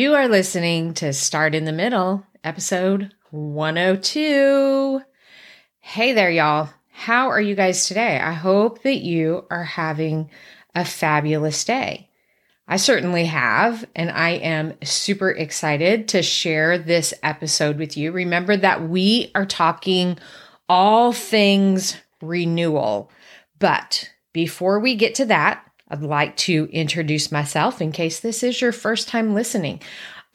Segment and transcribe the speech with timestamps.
[0.00, 5.02] You are listening to Start in the Middle, episode 102.
[5.78, 6.70] Hey there, y'all.
[6.90, 8.18] How are you guys today?
[8.18, 10.30] I hope that you are having
[10.74, 12.08] a fabulous day.
[12.66, 18.10] I certainly have, and I am super excited to share this episode with you.
[18.10, 20.16] Remember that we are talking
[20.66, 23.10] all things renewal.
[23.58, 28.60] But before we get to that, I'd like to introduce myself in case this is
[28.60, 29.80] your first time listening.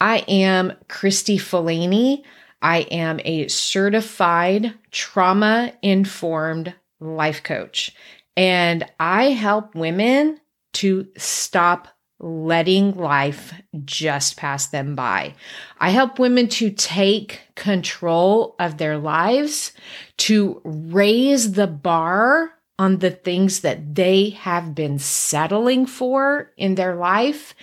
[0.02, 2.24] I am Kristi Falany.
[2.62, 7.96] I am a certified trauma informed life coach,
[8.36, 10.40] and I help women
[10.74, 11.88] to stop
[12.20, 15.34] letting life just pass them by.
[15.80, 19.74] I help women to take control of their lives,
[20.18, 26.96] to raise the bar on the things that they have been settling for in their
[26.96, 27.56] life.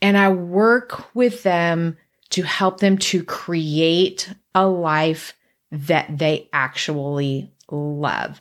[0.00, 1.96] And I work with them
[2.30, 5.34] to help them to create a life
[5.70, 8.40] that they actually love.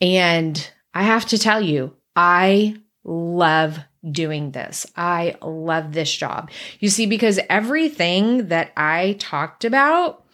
[0.00, 3.78] And I have to tell you, I love
[4.10, 4.86] doing this.
[4.96, 6.50] I love this job.
[6.80, 10.24] You see, because everything that I talked about,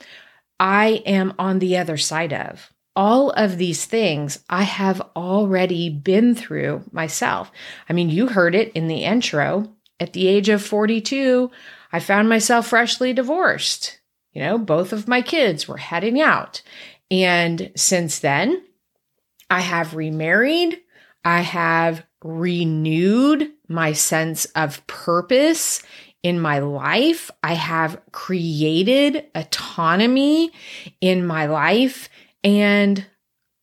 [0.58, 6.34] I am on the other side of all of these things I have already been
[6.34, 7.50] through myself.
[7.88, 9.72] I mean, you heard it in the intro.
[10.00, 11.50] At the age of 42,
[11.92, 14.00] I found myself freshly divorced.
[14.32, 16.62] You know, both of my kids were heading out.
[17.10, 18.62] And since then,
[19.50, 20.80] I have remarried.
[21.24, 25.82] I have renewed my sense of purpose
[26.22, 27.30] in my life.
[27.42, 30.52] I have created autonomy
[31.00, 32.08] in my life
[32.48, 33.06] and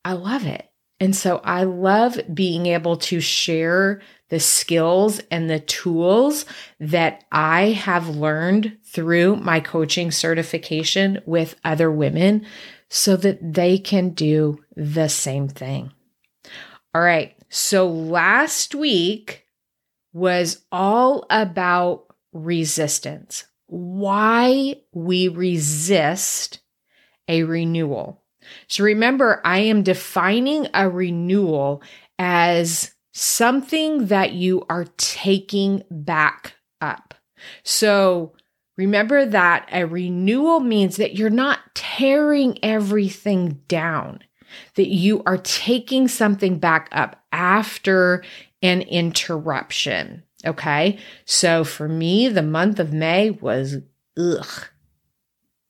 [0.04, 0.70] I love it.
[1.00, 6.46] And so I love being able to share the skills and the tools
[6.80, 12.46] that I have learned through my coaching certification with other women
[12.90, 15.92] so that they can do the same thing.
[16.94, 17.36] All right.
[17.50, 19.48] So last week
[20.14, 26.60] was all about resistance, why we resist
[27.28, 28.22] a renewal.
[28.68, 31.82] So remember, I am defining a renewal
[32.20, 37.14] as something that you are taking back up.
[37.64, 38.34] So
[38.78, 44.20] remember that a renewal means that you're not tearing everything down,
[44.76, 48.24] that you are taking something back up after
[48.62, 50.24] an interruption.
[50.46, 51.00] Okay.
[51.26, 53.78] So for me, the month of May was
[54.18, 54.68] ugh,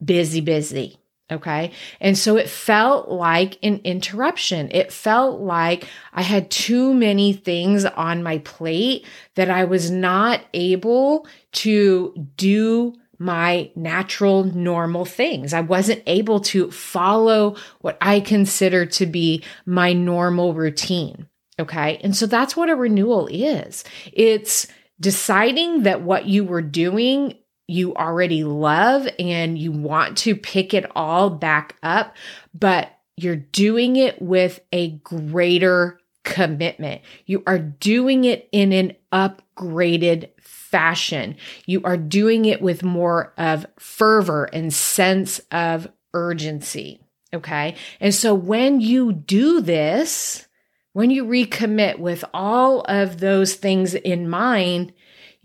[0.04, 0.98] busy, busy.
[1.32, 1.72] Okay.
[2.00, 4.70] And so it felt like an interruption.
[4.72, 10.42] It felt like I had too many things on my plate that I was not
[10.54, 15.54] able to do my natural, normal things.
[15.54, 21.28] I wasn't able to follow what I consider to be my normal routine.
[21.58, 21.98] Okay.
[22.04, 23.84] And so that's what a renewal is.
[24.14, 24.68] It's
[25.00, 27.36] deciding that what you were doing
[27.68, 32.16] you already love and you want to pick it all back up,
[32.54, 37.02] but you're doing it with a greater commitment.
[37.26, 41.38] You are doing it in an upgraded fashion.
[41.66, 47.02] You are doing it with more of fervor and sense of urgency.
[47.34, 47.76] Okay.
[48.00, 50.48] And so when you do this,
[50.94, 54.94] when you recommit with all of those things in mind,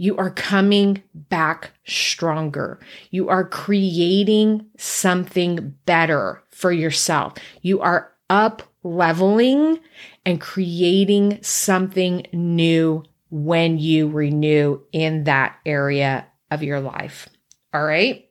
[0.01, 2.81] you are coming back stronger.
[3.11, 7.35] You are creating something better for yourself.
[7.61, 9.79] You are up leveling
[10.25, 17.29] and creating something new when you renew in that area of your life.
[17.75, 18.27] All right.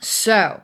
[0.00, 0.60] So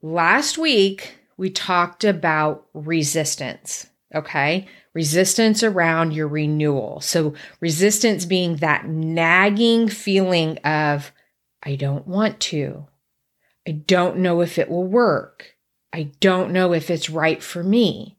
[0.00, 3.86] last week we talked about resistance.
[4.14, 4.66] Okay
[4.96, 7.02] resistance around your renewal.
[7.02, 11.12] So, resistance being that nagging feeling of,
[11.62, 12.86] I don't want to.
[13.68, 15.52] I don't know if it will work.
[15.92, 18.16] I don't know if it's right for me.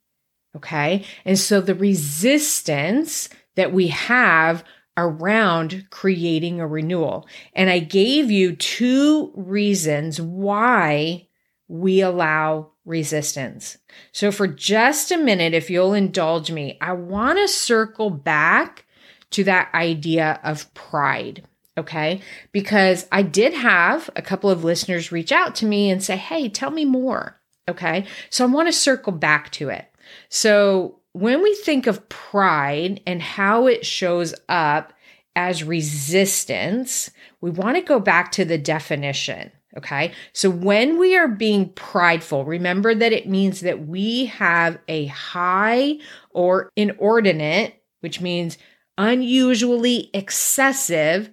[0.56, 1.04] Okay.
[1.26, 4.64] And so the resistance that we have
[4.96, 7.28] around creating a renewal.
[7.54, 11.28] And I gave you two reasons why
[11.68, 13.78] we allow resistance.
[14.12, 18.86] So, for just a minute, if you'll indulge me, I want to circle back
[19.32, 21.46] to that idea of pride.
[21.78, 22.22] Okay.
[22.52, 26.50] Because I did have a couple of listeners reach out to me and say, Hey,
[26.50, 27.40] tell me more.
[27.70, 28.06] Okay.
[28.30, 29.86] So I want to circle back to it.
[30.30, 34.94] So when we think of pride and how it shows up
[35.36, 37.12] as resistance,
[37.42, 39.52] we want to go back to the definition.
[39.78, 40.12] Okay.
[40.34, 46.00] So when we are being prideful, remember that it means that we have a high
[46.32, 48.58] or inordinate, which means
[48.98, 51.30] unusually excessive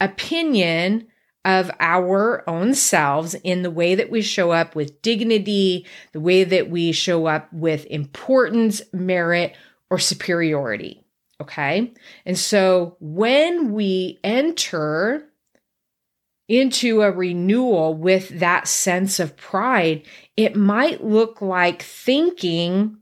[0.00, 1.06] opinion
[1.44, 6.42] of our own selves in the way that we show up with dignity, the way
[6.42, 9.54] that we show up with importance, merit,
[9.90, 11.04] or superiority.
[11.40, 11.92] Okay.
[12.24, 15.28] And so when we enter
[16.48, 20.02] into a renewal with that sense of pride,
[20.36, 22.98] it might look like thinking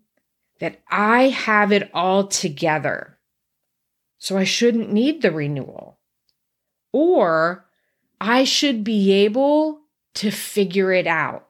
[0.60, 3.18] that I have it all together.
[4.18, 5.98] So I shouldn't need the renewal.
[6.92, 7.66] Or
[8.20, 9.80] I should be able
[10.14, 11.48] to figure it out.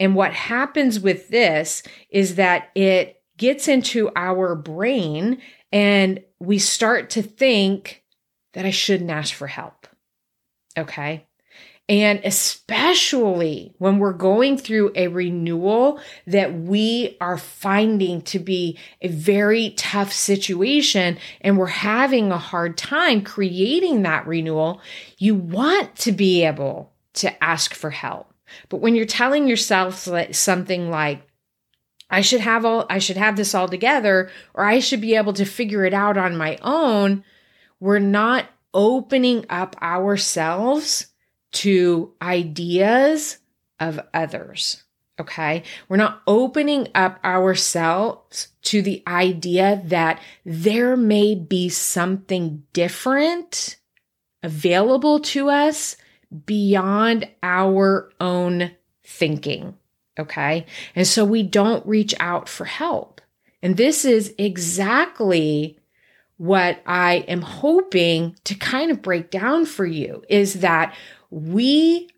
[0.00, 7.10] And what happens with this is that it gets into our brain and we start
[7.10, 8.02] to think
[8.54, 9.75] that I shouldn't ask for help.
[10.76, 11.26] Okay.
[11.88, 19.06] And especially when we're going through a renewal that we are finding to be a
[19.06, 24.80] very tough situation and we're having a hard time creating that renewal,
[25.18, 28.34] you want to be able to ask for help.
[28.68, 31.22] But when you're telling yourself something like,
[32.10, 35.34] I should have all, I should have this all together, or I should be able
[35.34, 37.24] to figure it out on my own,
[37.78, 38.46] we're not
[38.76, 41.06] opening up ourselves
[41.50, 43.38] to ideas
[43.80, 44.84] of others.
[45.18, 45.62] Okay.
[45.88, 53.78] We're not opening up ourselves to the idea that there may be something different
[54.42, 55.96] available to us
[56.44, 59.74] beyond our own thinking.
[60.18, 60.66] Okay.
[60.94, 63.22] And so we don't reach out for help.
[63.62, 65.78] And this is exactly
[66.38, 70.94] what I am hoping to kind of break down for you is that
[71.30, 72.10] we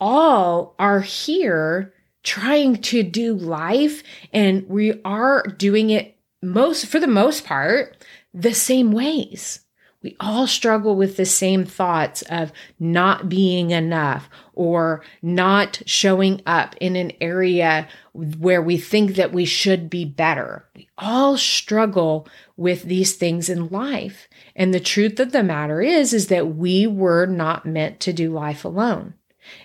[0.00, 1.92] all are here
[2.22, 7.96] trying to do life and we are doing it most, for the most part,
[8.32, 9.60] the same ways.
[10.02, 16.74] We all struggle with the same thoughts of not being enough or not showing up
[16.80, 20.68] in an area where we think that we should be better.
[20.74, 24.28] We all struggle with these things in life.
[24.54, 28.32] And the truth of the matter is, is that we were not meant to do
[28.32, 29.14] life alone.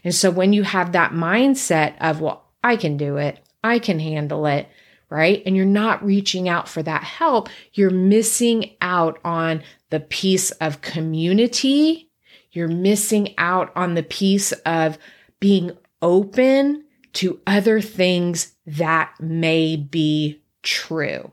[0.04, 4.00] And so when you have that mindset of, well, I can do it, I can
[4.00, 4.68] handle it,
[5.10, 5.42] right?
[5.46, 10.82] And you're not reaching out for that help, you're missing out on the piece of
[10.82, 12.09] community.
[12.52, 14.98] You're missing out on the piece of
[15.40, 21.32] being open to other things that may be true.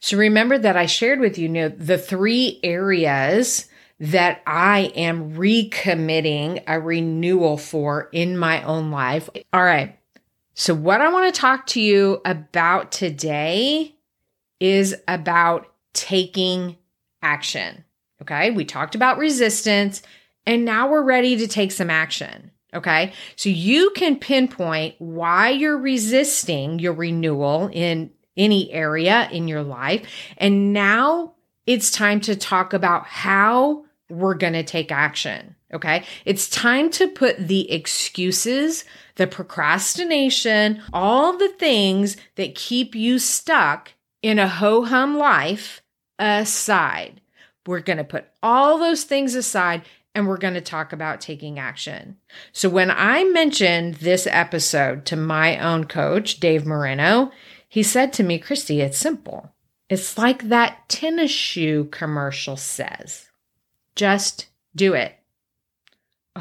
[0.00, 3.68] So remember that I shared with you, you know, the three areas
[3.98, 9.28] that I am recommitting a renewal for in my own life.
[9.52, 9.98] All right.
[10.54, 13.94] So what I want to talk to you about today
[14.60, 16.76] is about taking
[17.22, 17.84] action.
[18.22, 18.50] Okay.
[18.50, 20.02] We talked about resistance
[20.46, 22.52] and now we're ready to take some action.
[22.74, 23.12] Okay.
[23.36, 30.06] So you can pinpoint why you're resisting your renewal in any area in your life.
[30.36, 31.34] And now
[31.66, 35.56] it's time to talk about how we're going to take action.
[35.72, 36.04] Okay.
[36.24, 38.84] It's time to put the excuses,
[39.16, 45.82] the procrastination, all the things that keep you stuck in a ho hum life
[46.18, 47.20] aside.
[47.66, 49.82] We're going to put all those things aside
[50.16, 52.16] and we're going to talk about taking action.
[52.50, 57.30] So, when I mentioned this episode to my own coach, Dave Moreno,
[57.68, 59.52] he said to me, Kristi, it's simple.
[59.90, 63.28] It's like that tennis shoe commercial says
[63.94, 65.14] just do it.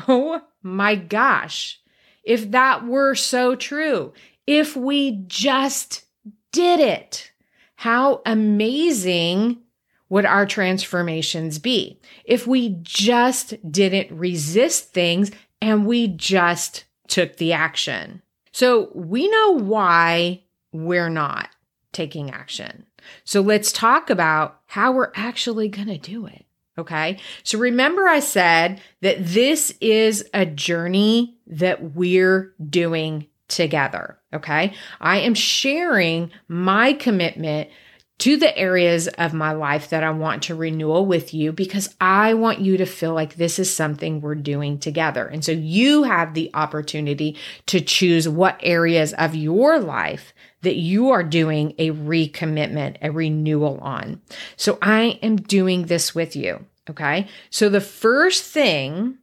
[0.08, 1.80] Oh my gosh.
[2.24, 4.14] If that were so true,
[4.48, 6.06] if we just
[6.52, 7.32] did it,
[7.76, 9.60] how amazing
[10.10, 12.00] would our transformations be?
[12.24, 15.32] If we just didn't resist things
[15.62, 18.22] and we just took the action.
[18.52, 21.50] So we know why we're not
[21.92, 22.86] taking action.
[23.24, 26.46] So let's talk about how we're actually going to do it.
[26.78, 27.20] Okay.
[27.44, 34.20] So remember, I said that this is a journey that we're doing together.
[34.34, 34.74] Okay.
[35.00, 37.70] I am sharing my commitment
[38.18, 42.34] to the areas of my life that I want to renewal with you because I
[42.34, 45.28] want you to feel like this is something we're doing together.
[45.28, 51.12] And so you have the opportunity to choose what areas of your life that you
[51.12, 54.22] are doing a recommitment, a renewal on.
[54.56, 56.66] So I am doing this with you.
[56.90, 57.28] Okay.
[57.50, 59.18] So the first thing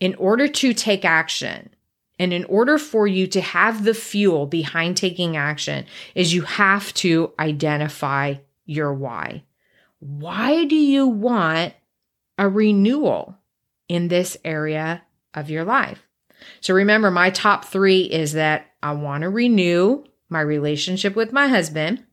[0.00, 1.70] in order to take action
[2.18, 6.92] and in order for you to have the fuel behind taking action is you have
[6.94, 8.34] to identify
[8.64, 9.44] your why.
[10.00, 11.74] Why do you want
[12.36, 13.36] a renewal
[13.88, 15.02] in this area
[15.34, 16.06] of your life?
[16.60, 21.48] So remember, my top three is that I want to renew my relationship with my
[21.48, 22.04] husband.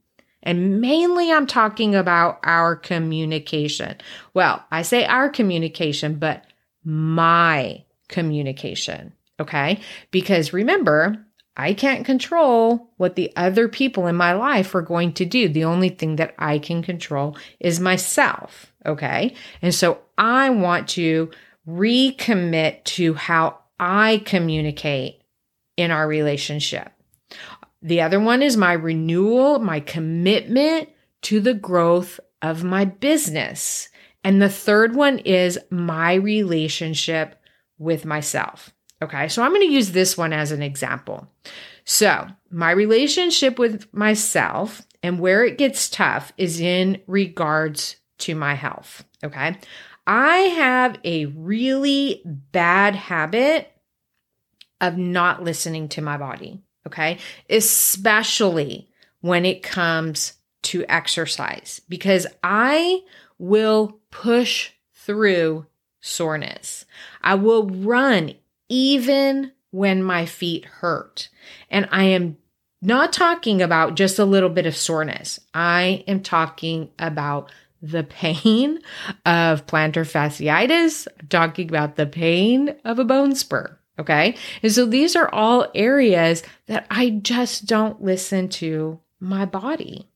[0.41, 3.97] And mainly I'm talking about our communication.
[4.33, 6.45] Well, I say our communication, but
[6.83, 9.13] my communication.
[9.39, 9.79] Okay.
[10.11, 11.25] Because remember,
[11.57, 15.47] I can't control what the other people in my life are going to do.
[15.47, 18.73] The only thing that I can control is myself.
[18.85, 19.35] Okay.
[19.61, 21.31] And so I want to
[21.67, 25.21] recommit to how I communicate
[25.77, 26.91] in our relationship.
[27.81, 30.89] The other one is my renewal, my commitment
[31.23, 33.89] to the growth of my business.
[34.23, 37.41] And the third one is my relationship
[37.77, 38.74] with myself.
[39.01, 41.27] Okay, so I'm going to use this one as an example.
[41.83, 48.53] So, my relationship with myself and where it gets tough is in regards to my
[48.53, 49.03] health.
[49.23, 49.57] Okay,
[50.07, 53.71] I have a really bad habit
[54.81, 56.61] of not listening to my body.
[56.87, 57.17] Okay,
[57.49, 58.89] especially
[59.21, 60.33] when it comes
[60.63, 63.01] to exercise, because I
[63.37, 65.65] will push through
[65.99, 66.85] soreness.
[67.21, 68.35] I will run
[68.69, 71.29] even when my feet hurt.
[71.69, 72.37] And I am
[72.81, 75.39] not talking about just a little bit of soreness.
[75.53, 78.79] I am talking about the pain
[79.25, 81.07] of plantar fasciitis.
[81.19, 83.77] I'm talking about the pain of a bone spur.
[83.97, 84.35] Okay.
[84.61, 90.07] And so these are all areas that I just don't listen to my body.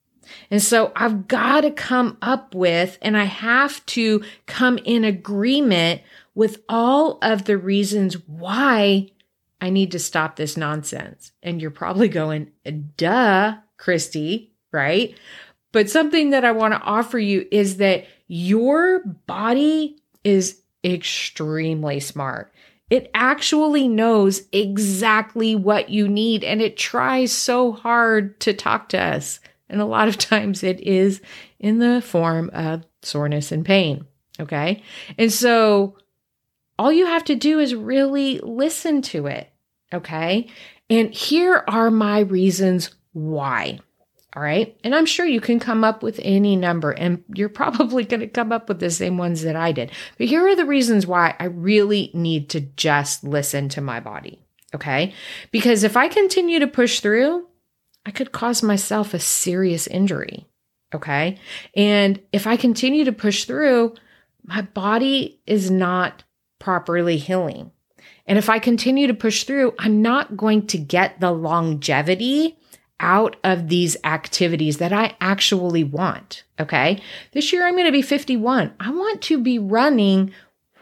[0.52, 6.02] And so I've got to come up with, and I have to come in agreement
[6.36, 9.12] with all of the reasons why
[9.62, 11.32] I need to stop this nonsense.
[11.44, 12.52] And you're probably going,
[12.96, 15.18] duh, Kristi, right?
[15.72, 22.54] But something that I want to offer you is that your body is extremely smart.
[22.90, 29.00] It actually knows exactly what you need and it tries so hard to talk to
[29.00, 29.40] us.
[29.70, 31.22] And a lot of times it is
[31.60, 34.06] in the form of soreness and pain.
[34.40, 34.82] Okay.
[35.18, 35.98] And so
[36.80, 39.52] all you have to do is really listen to it.
[39.94, 40.48] Okay.
[40.90, 43.80] And here are my reasons why.
[44.36, 44.78] All right.
[44.84, 48.28] And I'm sure you can come up with any number, and you're probably going to
[48.28, 49.92] come up with the same ones that I did.
[50.18, 54.40] But here are the reasons why I really need to just listen to my body.
[54.74, 55.14] Okay.
[55.52, 57.48] Because if I continue to push through,
[58.06, 60.46] I could cause myself a serious injury.
[60.94, 61.40] Okay.
[61.76, 63.96] And if I continue to push through,
[64.44, 66.24] my body is not
[66.60, 67.72] properly healing.
[68.28, 72.58] And if I continue to push through, I'm not going to get the longevity
[73.00, 76.44] out of these activities that I actually want.
[76.60, 77.02] Okay.
[77.32, 78.74] This year I'm going to be 51.
[78.80, 80.34] I want to be running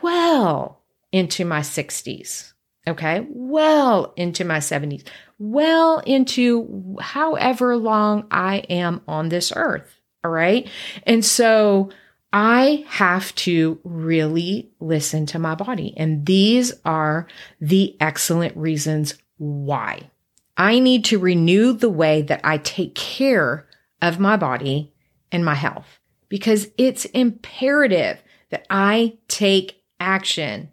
[0.02, 0.82] well
[1.12, 2.54] into my 60s.
[2.88, 3.26] Okay.
[3.30, 5.04] Well into my 70s.
[5.40, 10.00] Well into however long I am on this earth.
[10.24, 10.70] All right.
[11.04, 11.92] And so
[12.40, 15.96] I have to really listen to my body.
[15.98, 17.26] And these are
[17.60, 20.12] the excellent reasons why.
[20.56, 23.68] I need to renew the way that I take care
[24.04, 24.94] of my body
[25.32, 30.70] and my health because it's imperative that I take action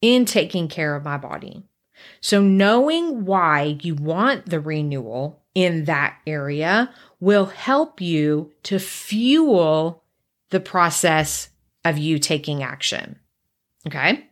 [0.00, 1.64] in taking care of my body.
[2.20, 9.99] So knowing why you want the renewal in that area will help you to fuel
[10.50, 11.48] the process
[11.84, 13.18] of you taking action.
[13.86, 14.26] Okay.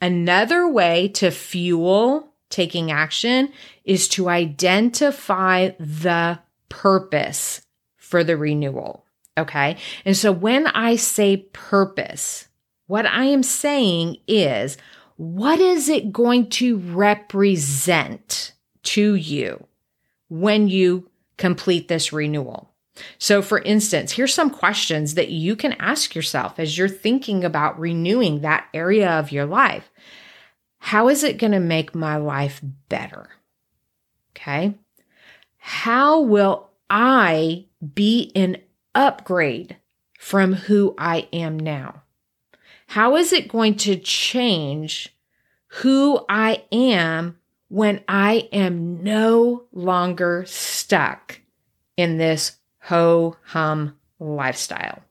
[0.00, 3.52] Another way to fuel taking action
[3.84, 6.38] is to identify the
[6.68, 7.62] purpose
[7.96, 9.04] for the renewal.
[9.36, 9.76] Okay.
[10.04, 12.48] And so when I say purpose,
[12.86, 14.76] what I am saying is,
[15.16, 18.52] what is it going to represent
[18.84, 19.66] to you
[20.28, 22.73] when you complete this renewal?
[23.18, 27.78] So, for instance, here's some questions that you can ask yourself as you're thinking about
[27.78, 29.90] renewing that area of your life.
[30.78, 33.30] How is it going to make my life better?
[34.32, 34.74] Okay.
[35.56, 38.58] How will I be an
[38.94, 39.76] upgrade
[40.18, 42.02] from who I am now?
[42.86, 45.16] How is it going to change
[45.68, 51.40] who I am when I am no longer stuck
[51.96, 55.02] in this ho hum lifestyle?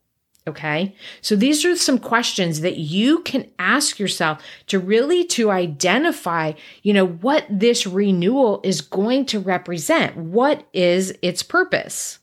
[0.45, 0.93] Okay.
[1.21, 6.91] So these are some questions that you can ask yourself to really to identify, you
[6.91, 10.17] know, what this renewal is going to represent.
[10.17, 12.19] What is its purpose?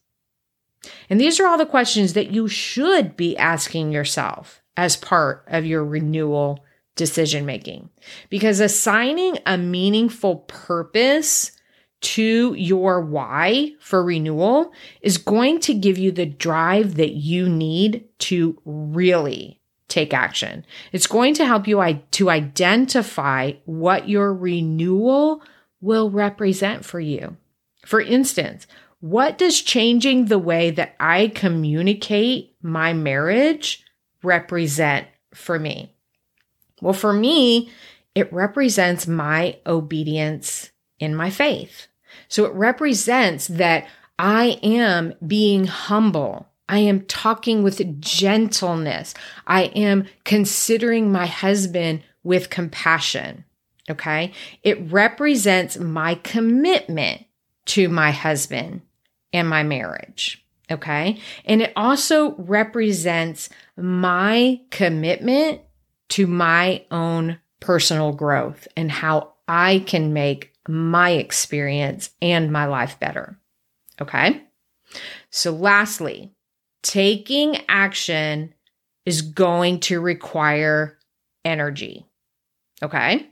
[1.09, 5.64] And these are all the questions that you should be asking yourself as part of
[5.64, 6.62] your renewal
[6.97, 7.88] decision making.
[8.28, 11.52] Because assigning a meaningful purpose
[12.00, 18.04] to your why for renewal is going to give you the drive that you need
[18.19, 20.64] to really take action.
[20.92, 25.42] It's going to help you to identify what your renewal
[25.80, 27.37] will represent for you.
[27.85, 28.66] For instance,
[29.00, 33.85] what does changing the way that I communicate my marriage
[34.23, 35.95] represent for me?
[36.80, 37.71] Well, for me,
[38.14, 41.88] it represents my obedience in my faith.
[42.30, 43.87] So it represents that
[44.18, 46.46] I am being humble.
[46.68, 49.12] I am talking with gentleness.
[49.46, 53.44] I am considering my husband with compassion.
[53.90, 54.32] Okay.
[54.62, 57.25] It represents my commitment
[57.66, 58.82] to my husband
[59.32, 60.44] and my marriage.
[60.70, 61.18] Okay.
[61.44, 65.62] And it also represents my commitment
[66.10, 72.98] to my own personal growth and how I can make my experience and my life
[73.00, 73.38] better.
[74.00, 74.42] Okay.
[75.30, 76.32] So, lastly,
[76.82, 78.54] taking action
[79.06, 80.98] is going to require
[81.44, 82.06] energy.
[82.82, 83.28] Okay.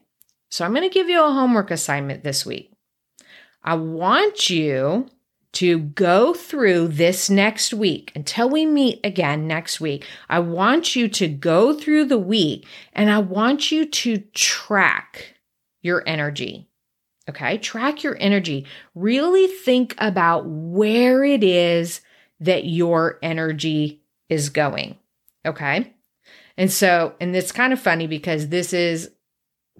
[0.50, 2.72] So, I'm going to give you a homework assignment this week.
[3.62, 5.08] I want you
[5.52, 10.06] to go through this next week until we meet again next week.
[10.28, 15.34] I want you to go through the week and I want you to track
[15.80, 16.67] your energy.
[17.28, 18.66] Okay, track your energy.
[18.94, 22.00] Really think about where it is
[22.40, 24.96] that your energy is going.
[25.44, 25.92] Okay.
[26.56, 29.10] And so, and it's kind of funny because this is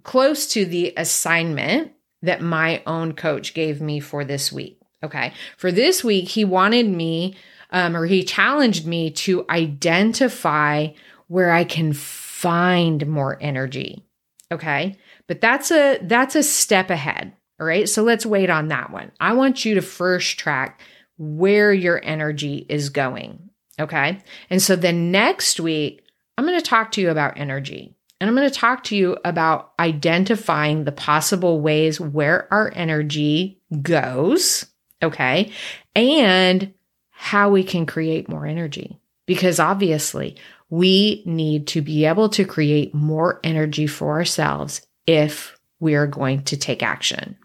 [0.02, 4.80] close to the assignment that my own coach gave me for this week.
[5.02, 5.32] Okay.
[5.56, 7.36] For this week, he wanted me,
[7.70, 10.88] um, or he challenged me to identify
[11.28, 14.04] where I can find more energy.
[14.50, 14.96] Okay.
[15.26, 17.32] But that's a, that's a step ahead.
[17.60, 17.88] All right.
[17.88, 19.12] So let's wait on that one.
[19.20, 20.80] I want you to first track
[21.16, 23.50] where your energy is going.
[23.80, 24.22] Okay.
[24.50, 26.02] And so then next week,
[26.36, 27.94] I'm going to talk to you about energy.
[28.20, 33.60] And I'm going to talk to you about identifying the possible ways where our energy
[33.82, 34.66] goes
[35.02, 35.52] Okay.
[35.94, 36.74] And
[37.10, 38.98] how we can create more energy.
[39.26, 40.36] Because obviously,
[40.70, 46.42] we need to be able to create more energy for ourselves if we are going
[46.44, 47.36] to take action.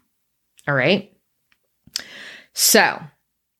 [0.66, 1.12] All right.
[2.52, 3.00] So,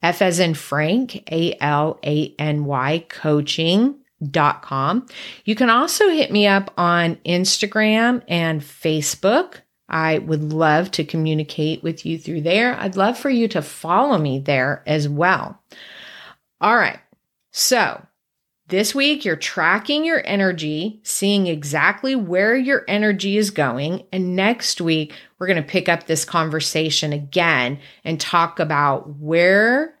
[0.00, 5.06] F as in Frank, A L A N Y coaching.com.
[5.44, 9.62] You can also hit me up on Instagram and Facebook.
[9.88, 12.76] I would love to communicate with you through there.
[12.78, 15.60] I'd love for you to follow me there as well.
[16.60, 16.98] All right.
[17.52, 18.04] So
[18.68, 24.04] this week, you're tracking your energy, seeing exactly where your energy is going.
[24.12, 29.94] And next week, we're going to pick up this conversation again and talk about where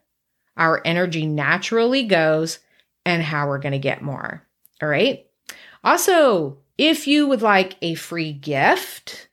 [0.56, 2.58] our energy naturally goes
[3.04, 4.42] and how we're going to get more.
[4.82, 5.26] All right.
[5.84, 9.28] Also, if you would like a free gift,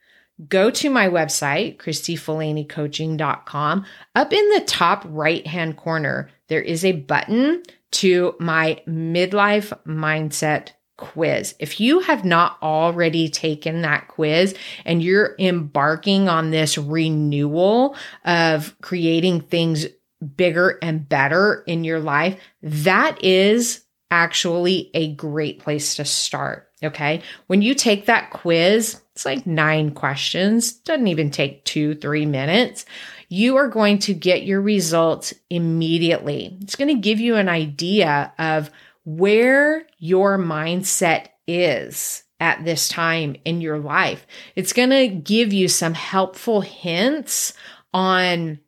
[0.47, 3.85] go to my website, KristiFalanyCoaching.com.
[4.15, 10.69] Up in the top right hand corner, there is a button to my midlife mindset
[10.97, 11.55] quiz.
[11.59, 18.75] If you have not already taken that quiz and you're embarking on this renewal of
[18.81, 19.87] creating things
[20.35, 26.69] bigger and better in your life, that is actually a great place to start.
[26.83, 27.21] Okay.
[27.47, 32.86] When you take that quiz, it's like nine questions, doesn't even take two, three minutes
[33.34, 36.56] you are going to get your results immediately.
[36.62, 38.69] It's going to give you an idea of
[39.06, 44.28] where your mindset is at this time in your life.
[44.56, 47.54] It's going to give you some helpful hints
[47.91, 48.60] on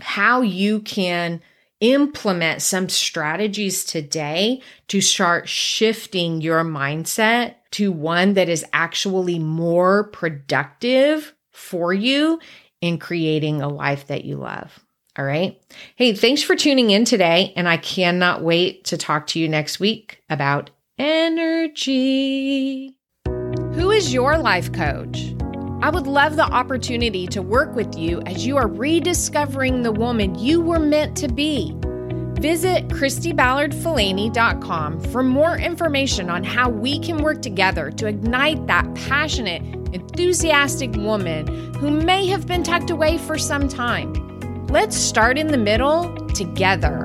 [0.00, 1.40] how you can
[1.80, 10.04] implement some strategies today to start shifting your mindset to one that is actually more
[10.04, 12.38] productive for you
[12.80, 14.78] in creating a life that you love.
[15.18, 15.60] All right.
[15.96, 17.52] Hey, thanks for tuning in today.
[17.56, 22.96] And I cannot wait to talk to you next week about energy.
[23.26, 25.34] Who is your life coach?
[25.82, 30.36] I would love the opportunity to work with you as you are rediscovering the woman
[30.36, 31.76] you were meant to be.
[32.44, 39.62] Visit KristiBallardFalany.com for more information on how we can work together to ignite that passionate,
[39.94, 44.12] enthusiastic woman who may have been tucked away for some time.
[44.66, 47.03] Let's start in the middle together.